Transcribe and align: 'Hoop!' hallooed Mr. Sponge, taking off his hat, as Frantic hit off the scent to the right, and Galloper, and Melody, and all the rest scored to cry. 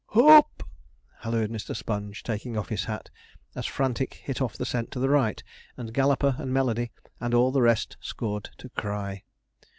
'Hoop!' 0.15 0.63
hallooed 1.19 1.51
Mr. 1.51 1.75
Sponge, 1.75 2.23
taking 2.23 2.57
off 2.57 2.69
his 2.69 2.85
hat, 2.85 3.11
as 3.53 3.67
Frantic 3.67 4.15
hit 4.15 4.41
off 4.41 4.57
the 4.57 4.65
scent 4.65 4.89
to 4.93 4.99
the 4.99 5.09
right, 5.09 5.43
and 5.77 5.93
Galloper, 5.93 6.35
and 6.39 6.51
Melody, 6.51 6.91
and 7.19 7.35
all 7.35 7.51
the 7.51 7.61
rest 7.61 7.97
scored 8.01 8.49
to 8.57 8.69
cry. 8.69 9.21